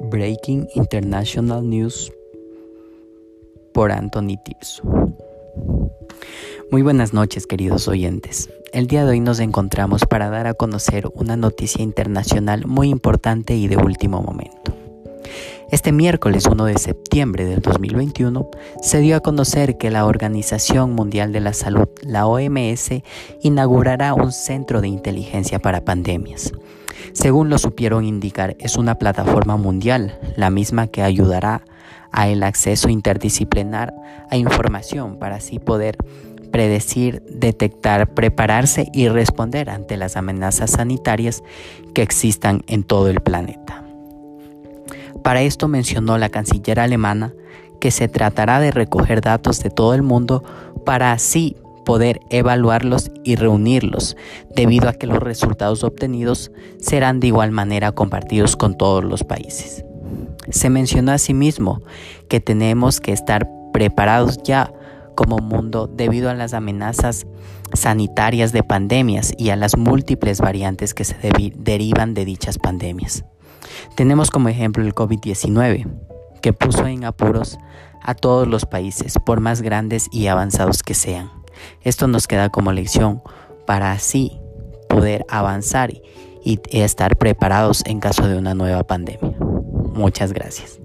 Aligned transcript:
Breaking 0.00 0.68
International 0.74 1.68
News 1.68 2.12
por 3.74 3.90
Anthony 3.90 4.36
Tirso. 4.44 4.82
Muy 6.70 6.82
buenas 6.82 7.12
noches 7.12 7.46
queridos 7.46 7.88
oyentes. 7.88 8.48
El 8.72 8.86
día 8.86 9.04
de 9.04 9.10
hoy 9.10 9.20
nos 9.20 9.40
encontramos 9.40 10.04
para 10.04 10.30
dar 10.30 10.46
a 10.46 10.54
conocer 10.54 11.08
una 11.14 11.36
noticia 11.36 11.82
internacional 11.82 12.66
muy 12.66 12.90
importante 12.90 13.56
y 13.56 13.66
de 13.66 13.76
último 13.76 14.22
momento. 14.22 14.74
Este 15.70 15.92
miércoles 15.92 16.46
1 16.46 16.64
de 16.64 16.78
septiembre 16.78 17.44
del 17.44 17.60
2021 17.60 18.48
se 18.80 19.00
dio 19.00 19.16
a 19.16 19.20
conocer 19.20 19.76
que 19.76 19.90
la 19.90 20.06
Organización 20.06 20.94
Mundial 20.94 21.32
de 21.32 21.40
la 21.40 21.52
Salud, 21.52 21.88
la 22.02 22.26
OMS, 22.26 23.02
inaugurará 23.42 24.14
un 24.14 24.32
centro 24.32 24.80
de 24.80 24.88
inteligencia 24.88 25.58
para 25.58 25.84
pandemias. 25.84 26.52
Según 27.12 27.48
lo 27.48 27.58
supieron 27.58 28.04
indicar, 28.04 28.56
es 28.58 28.76
una 28.76 28.96
plataforma 28.96 29.56
mundial, 29.56 30.18
la 30.36 30.50
misma 30.50 30.86
que 30.86 31.02
ayudará 31.02 31.62
a 32.12 32.28
el 32.28 32.42
acceso 32.42 32.88
interdisciplinar 32.88 33.94
a 34.30 34.36
información 34.36 35.18
para 35.18 35.36
así 35.36 35.58
poder 35.58 35.96
predecir, 36.50 37.22
detectar, 37.28 38.14
prepararse 38.14 38.88
y 38.92 39.08
responder 39.08 39.70
ante 39.70 39.96
las 39.96 40.16
amenazas 40.16 40.72
sanitarias 40.72 41.42
que 41.94 42.02
existan 42.02 42.62
en 42.66 42.84
todo 42.84 43.08
el 43.08 43.20
planeta. 43.20 43.84
Para 45.22 45.42
esto 45.42 45.68
mencionó 45.68 46.16
la 46.16 46.30
canciller 46.30 46.80
alemana 46.80 47.34
que 47.80 47.90
se 47.90 48.08
tratará 48.08 48.60
de 48.60 48.70
recoger 48.70 49.20
datos 49.20 49.60
de 49.62 49.70
todo 49.70 49.94
el 49.94 50.02
mundo 50.02 50.42
para 50.84 51.12
así 51.12 51.56
poder 51.88 52.20
evaluarlos 52.28 53.10
y 53.24 53.36
reunirlos, 53.36 54.14
debido 54.54 54.90
a 54.90 54.92
que 54.92 55.06
los 55.06 55.20
resultados 55.20 55.84
obtenidos 55.84 56.50
serán 56.78 57.18
de 57.18 57.28
igual 57.28 57.50
manera 57.50 57.92
compartidos 57.92 58.56
con 58.56 58.76
todos 58.76 59.02
los 59.02 59.24
países. 59.24 59.86
Se 60.50 60.68
mencionó 60.68 61.12
asimismo 61.12 61.80
que 62.28 62.40
tenemos 62.40 63.00
que 63.00 63.12
estar 63.12 63.48
preparados 63.72 64.42
ya 64.42 64.70
como 65.16 65.38
mundo 65.38 65.86
debido 65.86 66.28
a 66.28 66.34
las 66.34 66.52
amenazas 66.52 67.26
sanitarias 67.72 68.52
de 68.52 68.62
pandemias 68.62 69.32
y 69.38 69.48
a 69.48 69.56
las 69.56 69.78
múltiples 69.78 70.42
variantes 70.42 70.92
que 70.92 71.04
se 71.04 71.16
derivan 71.56 72.12
de 72.12 72.26
dichas 72.26 72.58
pandemias. 72.58 73.24
Tenemos 73.94 74.30
como 74.30 74.50
ejemplo 74.50 74.84
el 74.84 74.94
COVID-19, 74.94 75.88
que 76.42 76.52
puso 76.52 76.86
en 76.86 77.06
apuros 77.06 77.56
a 78.02 78.12
todos 78.12 78.46
los 78.46 78.66
países, 78.66 79.14
por 79.24 79.40
más 79.40 79.62
grandes 79.62 80.08
y 80.12 80.26
avanzados 80.26 80.82
que 80.82 80.92
sean. 80.92 81.37
Esto 81.82 82.06
nos 82.06 82.26
queda 82.26 82.48
como 82.50 82.72
lección 82.72 83.22
para 83.66 83.92
así 83.92 84.38
poder 84.88 85.24
avanzar 85.28 85.90
y 86.44 86.60
estar 86.70 87.16
preparados 87.16 87.82
en 87.86 88.00
caso 88.00 88.26
de 88.26 88.38
una 88.38 88.54
nueva 88.54 88.84
pandemia. 88.84 89.36
Muchas 89.92 90.32
gracias. 90.32 90.80